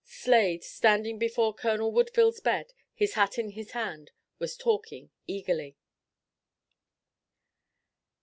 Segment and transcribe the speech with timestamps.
[0.03, 5.77] Slade, standing before Colonel Woodville's bed, his hat in his hand, was talking eagerly.